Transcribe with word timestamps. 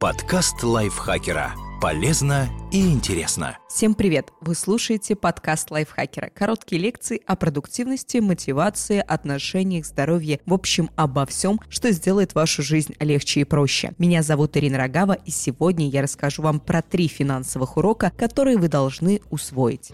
Подкаст 0.00 0.62
лайфхакера. 0.62 1.52
Полезно 1.78 2.48
и 2.72 2.90
интересно. 2.90 3.58
Всем 3.68 3.92
привет! 3.92 4.32
Вы 4.40 4.54
слушаете 4.54 5.14
подкаст 5.14 5.70
лайфхакера. 5.70 6.30
Короткие 6.34 6.80
лекции 6.80 7.20
о 7.26 7.36
продуктивности, 7.36 8.16
мотивации, 8.16 9.04
отношениях, 9.06 9.84
здоровье. 9.84 10.40
В 10.46 10.54
общем, 10.54 10.88
обо 10.96 11.26
всем, 11.26 11.60
что 11.68 11.90
сделает 11.90 12.34
вашу 12.34 12.62
жизнь 12.62 12.94
легче 12.98 13.40
и 13.40 13.44
проще. 13.44 13.92
Меня 13.98 14.22
зовут 14.22 14.56
Ирина 14.56 14.78
Рогава, 14.78 15.12
и 15.12 15.30
сегодня 15.30 15.86
я 15.86 16.00
расскажу 16.00 16.40
вам 16.40 16.60
про 16.60 16.80
три 16.80 17.06
финансовых 17.06 17.76
урока, 17.76 18.10
которые 18.16 18.56
вы 18.56 18.68
должны 18.68 19.20
усвоить. 19.28 19.92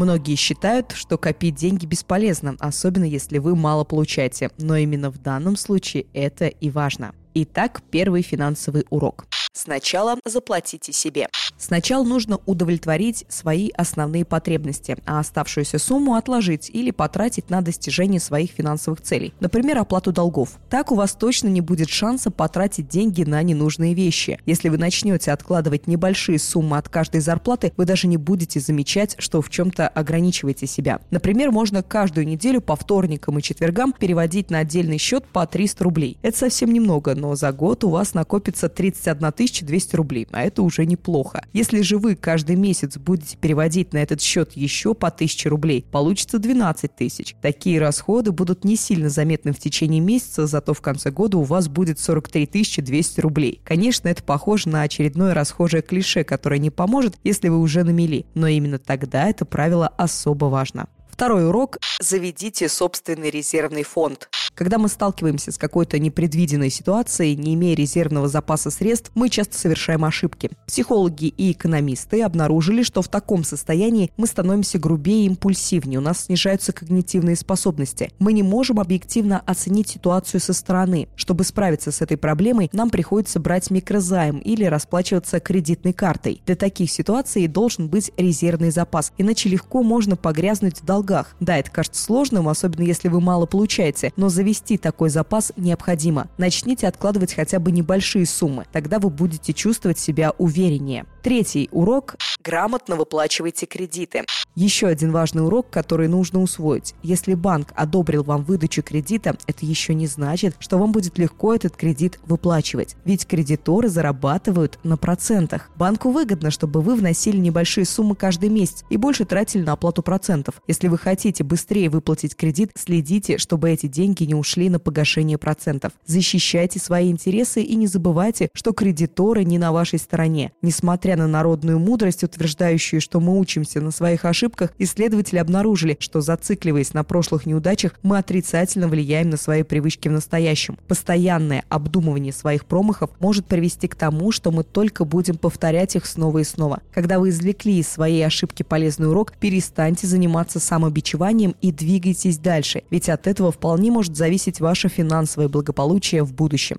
Многие 0.00 0.34
считают, 0.34 0.92
что 0.92 1.18
копить 1.18 1.56
деньги 1.56 1.84
бесполезно, 1.84 2.56
особенно 2.58 3.04
если 3.04 3.36
вы 3.36 3.54
мало 3.54 3.84
получаете. 3.84 4.50
Но 4.56 4.74
именно 4.74 5.10
в 5.10 5.18
данном 5.18 5.56
случае 5.56 6.06
это 6.14 6.46
и 6.46 6.70
важно. 6.70 7.12
Итак, 7.34 7.82
первый 7.90 8.22
финансовый 8.22 8.86
урок. 8.88 9.26
Сначала 9.52 10.16
заплатите 10.24 10.92
себе. 10.92 11.26
Сначала 11.58 12.04
нужно 12.04 12.38
удовлетворить 12.46 13.24
свои 13.28 13.70
основные 13.76 14.24
потребности, 14.24 14.96
а 15.04 15.18
оставшуюся 15.18 15.78
сумму 15.78 16.14
отложить 16.14 16.70
или 16.70 16.90
потратить 16.90 17.50
на 17.50 17.60
достижение 17.60 18.20
своих 18.20 18.52
финансовых 18.52 19.00
целей. 19.02 19.34
Например, 19.40 19.78
оплату 19.78 20.12
долгов. 20.12 20.58
Так 20.70 20.92
у 20.92 20.94
вас 20.94 21.12
точно 21.12 21.48
не 21.48 21.60
будет 21.60 21.90
шанса 21.90 22.30
потратить 22.30 22.88
деньги 22.88 23.24
на 23.24 23.42
ненужные 23.42 23.92
вещи. 23.92 24.38
Если 24.46 24.68
вы 24.68 24.78
начнете 24.78 25.32
откладывать 25.32 25.86
небольшие 25.88 26.38
суммы 26.38 26.78
от 26.78 26.88
каждой 26.88 27.20
зарплаты, 27.20 27.72
вы 27.76 27.84
даже 27.84 28.06
не 28.06 28.16
будете 28.16 28.60
замечать, 28.60 29.16
что 29.18 29.42
в 29.42 29.50
чем-то 29.50 29.88
ограничиваете 29.88 30.66
себя. 30.66 31.00
Например, 31.10 31.50
можно 31.50 31.82
каждую 31.82 32.26
неделю 32.26 32.60
по 32.60 32.76
вторникам 32.76 33.38
и 33.38 33.42
четвергам 33.42 33.92
переводить 33.92 34.50
на 34.50 34.60
отдельный 34.60 34.98
счет 34.98 35.26
по 35.26 35.46
300 35.46 35.84
рублей. 35.84 36.18
Это 36.22 36.38
совсем 36.38 36.72
немного, 36.72 37.14
но 37.16 37.34
за 37.34 37.52
год 37.52 37.82
у 37.84 37.90
вас 37.90 38.14
накопится 38.14 38.68
31 38.68 39.32
200 39.64 39.96
рублей, 39.96 40.26
а 40.30 40.42
это 40.42 40.62
уже 40.62 40.86
неплохо. 40.86 41.42
Если 41.52 41.80
же 41.80 41.98
вы 41.98 42.14
каждый 42.14 42.56
месяц 42.56 42.98
будете 42.98 43.36
переводить 43.36 43.92
на 43.92 43.98
этот 43.98 44.20
счет 44.20 44.52
еще 44.52 44.94
по 44.94 45.08
1000 45.08 45.48
рублей, 45.48 45.84
получится 45.90 46.38
12 46.38 46.94
тысяч. 46.94 47.34
Такие 47.40 47.80
расходы 47.80 48.32
будут 48.32 48.64
не 48.64 48.76
сильно 48.76 49.08
заметны 49.08 49.52
в 49.52 49.58
течение 49.58 50.00
месяца, 50.00 50.46
зато 50.46 50.74
в 50.74 50.80
конце 50.80 51.10
года 51.10 51.38
у 51.38 51.42
вас 51.42 51.68
будет 51.68 51.98
43 51.98 52.48
200 52.78 53.20
рублей. 53.20 53.60
Конечно, 53.64 54.08
это 54.08 54.22
похоже 54.22 54.68
на 54.68 54.82
очередное 54.82 55.34
расхожее 55.34 55.82
клише, 55.82 56.24
которое 56.24 56.58
не 56.58 56.70
поможет, 56.70 57.16
если 57.24 57.48
вы 57.48 57.58
уже 57.58 57.84
на 57.84 57.90
мели, 57.90 58.26
но 58.34 58.46
именно 58.46 58.78
тогда 58.78 59.28
это 59.28 59.44
правило 59.44 59.88
особо 59.88 60.46
важно. 60.46 60.88
Второй 61.20 61.46
урок– 61.46 61.76
заведите 62.00 62.66
собственный 62.70 63.28
резервный 63.28 63.82
фонд. 63.82 64.30
Когда 64.54 64.78
мы 64.78 64.88
сталкиваемся 64.88 65.52
с 65.52 65.58
какой-то 65.58 65.98
непредвиденной 65.98 66.70
ситуацией, 66.70 67.36
не 67.36 67.54
имея 67.54 67.76
резервного 67.76 68.26
запаса 68.26 68.70
средств, 68.70 69.10
мы 69.14 69.28
часто 69.28 69.56
совершаем 69.56 70.04
ошибки. 70.04 70.50
Психологи 70.66 71.26
и 71.26 71.52
экономисты 71.52 72.22
обнаружили, 72.22 72.82
что 72.82 73.02
в 73.02 73.08
таком 73.08 73.44
состоянии 73.44 74.10
мы 74.16 74.26
становимся 74.26 74.78
грубее 74.78 75.24
и 75.24 75.26
импульсивнее, 75.26 75.98
у 75.98 76.02
нас 76.02 76.24
снижаются 76.24 76.72
когнитивные 76.72 77.36
способности. 77.36 78.10
Мы 78.18 78.32
не 78.32 78.42
можем 78.42 78.80
объективно 78.80 79.42
оценить 79.44 79.88
ситуацию 79.88 80.40
со 80.40 80.52
стороны. 80.54 81.08
Чтобы 81.16 81.44
справиться 81.44 81.92
с 81.92 82.00
этой 82.00 82.16
проблемой, 82.16 82.70
нам 82.72 82.88
приходится 82.90 83.40
брать 83.40 83.70
микрозайм 83.70 84.38
или 84.38 84.64
расплачиваться 84.64 85.38
кредитной 85.38 85.92
картой. 85.92 86.42
Для 86.46 86.56
таких 86.56 86.90
ситуаций 86.90 87.46
должен 87.46 87.88
быть 87.88 88.10
резервный 88.16 88.70
запас, 88.70 89.12
иначе 89.18 89.50
легко 89.50 89.82
можно 89.82 90.16
погрязнуть 90.16 90.80
в 90.80 90.84
долгах. 90.86 91.09
Да, 91.40 91.58
это 91.58 91.70
кажется 91.70 92.02
сложным, 92.02 92.48
особенно 92.48 92.82
если 92.82 93.08
вы 93.08 93.20
мало 93.20 93.46
получаете, 93.46 94.12
но 94.16 94.28
завести 94.28 94.78
такой 94.78 95.10
запас 95.10 95.52
необходимо. 95.56 96.28
Начните 96.38 96.86
откладывать 96.86 97.34
хотя 97.34 97.58
бы 97.58 97.72
небольшие 97.72 98.26
суммы, 98.26 98.66
тогда 98.72 98.98
вы 98.98 99.10
будете 99.10 99.52
чувствовать 99.52 99.98
себя 99.98 100.32
увереннее. 100.38 101.06
Третий 101.22 101.68
урок– 101.70 102.16
грамотно 102.42 102.96
выплачивайте 102.96 103.66
кредиты. 103.66 104.24
Еще 104.56 104.86
один 104.86 105.12
важный 105.12 105.44
урок, 105.44 105.68
который 105.68 106.08
нужно 106.08 106.40
усвоить. 106.40 106.94
Если 107.02 107.34
банк 107.34 107.72
одобрил 107.76 108.24
вам 108.24 108.42
выдачу 108.42 108.82
кредита, 108.82 109.36
это 109.46 109.66
еще 109.66 109.94
не 109.94 110.06
значит, 110.06 110.56
что 110.58 110.78
вам 110.78 110.92
будет 110.92 111.18
легко 111.18 111.54
этот 111.54 111.76
кредит 111.76 112.18
выплачивать. 112.24 112.96
Ведь 113.04 113.26
кредиторы 113.26 113.88
зарабатывают 113.88 114.78
на 114.82 114.96
процентах. 114.96 115.70
Банку 115.76 116.10
выгодно, 116.10 116.50
чтобы 116.50 116.80
вы 116.80 116.96
вносили 116.96 117.36
небольшие 117.36 117.84
суммы 117.84 118.16
каждый 118.16 118.48
месяц 118.48 118.84
и 118.88 118.96
больше 118.96 119.26
тратили 119.26 119.62
на 119.62 119.72
оплату 119.72 120.02
процентов. 120.02 120.62
Если 120.66 120.88
вы 120.88 120.96
хотите 120.96 121.44
быстрее 121.44 121.90
выплатить 121.90 122.34
кредит, 122.34 122.72
следите, 122.74 123.36
чтобы 123.36 123.70
эти 123.70 123.86
деньги 123.86 124.24
не 124.24 124.34
ушли 124.34 124.70
на 124.70 124.78
погашение 124.78 125.36
процентов. 125.36 125.92
Защищайте 126.06 126.80
свои 126.80 127.10
интересы 127.10 127.60
и 127.62 127.76
не 127.76 127.86
забывайте, 127.86 128.48
что 128.54 128.72
кредиторы 128.72 129.44
не 129.44 129.58
на 129.58 129.70
вашей 129.70 129.98
стороне. 129.98 130.52
Несмотря 130.62 131.09
Несмотря 131.10 131.26
на 131.26 131.32
народную 131.32 131.80
мудрость, 131.80 132.22
утверждающую, 132.22 133.00
что 133.00 133.18
мы 133.18 133.36
учимся 133.36 133.80
на 133.80 133.90
своих 133.90 134.24
ошибках, 134.24 134.72
исследователи 134.78 135.40
обнаружили, 135.40 135.96
что 135.98 136.20
зацикливаясь 136.20 136.94
на 136.94 137.02
прошлых 137.02 137.46
неудачах, 137.46 137.98
мы 138.04 138.18
отрицательно 138.18 138.86
влияем 138.86 139.28
на 139.28 139.36
свои 139.36 139.64
привычки 139.64 140.06
в 140.06 140.12
настоящем. 140.12 140.78
Постоянное 140.86 141.64
обдумывание 141.68 142.32
своих 142.32 142.64
промахов 142.64 143.10
может 143.18 143.46
привести 143.46 143.88
к 143.88 143.96
тому, 143.96 144.30
что 144.30 144.52
мы 144.52 144.62
только 144.62 145.04
будем 145.04 145.36
повторять 145.36 145.96
их 145.96 146.06
снова 146.06 146.38
и 146.38 146.44
снова. 146.44 146.80
Когда 146.92 147.18
вы 147.18 147.30
извлекли 147.30 147.80
из 147.80 147.88
своей 147.88 148.24
ошибки 148.24 148.62
полезный 148.62 149.08
урок, 149.08 149.32
перестаньте 149.32 150.06
заниматься 150.06 150.60
самобичеванием 150.60 151.56
и 151.60 151.72
двигайтесь 151.72 152.38
дальше, 152.38 152.84
ведь 152.90 153.08
от 153.08 153.26
этого 153.26 153.50
вполне 153.50 153.90
может 153.90 154.16
зависеть 154.16 154.60
ваше 154.60 154.88
финансовое 154.88 155.48
благополучие 155.48 156.22
в 156.22 156.32
будущем. 156.32 156.78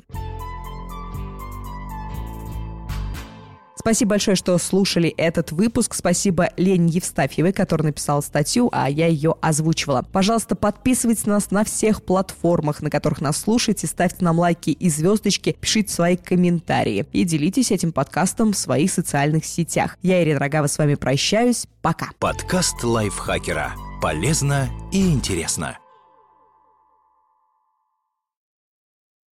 Спасибо 3.82 4.12
большое, 4.12 4.38
что 4.38 4.56
слушали 4.60 5.10
этот 5.10 5.52
выпуск. 5.52 5.96
Спасибо 5.96 6.52
Лене 6.56 6.88
Евстафьевой, 6.88 7.52
которая 7.52 7.88
написала 7.88 8.22
статью, 8.22 8.70
а 8.72 8.88
я 8.88 9.08
ее 9.08 9.34
озвучивала. 9.42 10.06
Пожалуйста, 10.12 10.56
подписывайтесь 10.56 11.26
на 11.26 11.34
нас 11.34 11.50
на 11.50 11.64
всех 11.64 12.04
платформах, 12.04 12.84
на 12.84 12.92
которых 12.92 13.22
нас 13.22 13.38
слушаете, 13.38 13.88
ставьте 13.88 14.24
нам 14.24 14.38
лайки 14.38 14.70
и 14.70 14.88
звездочки, 14.88 15.58
пишите 15.60 15.92
свои 15.92 16.16
комментарии 16.16 17.08
и 17.12 17.24
делитесь 17.24 17.72
этим 17.72 17.92
подкастом 17.92 18.54
в 18.54 18.58
своих 18.58 18.92
социальных 18.92 19.46
сетях. 19.46 19.98
Я, 20.04 20.22
Ирина 20.22 20.40
Рогава, 20.40 20.68
с 20.68 20.78
вами 20.78 20.94
прощаюсь. 20.94 21.66
Пока. 21.82 22.12
Подкаст 22.20 22.84
лайфхакера. 22.84 23.74
Полезно 24.00 24.70
и 24.92 25.12
интересно. 25.12 25.81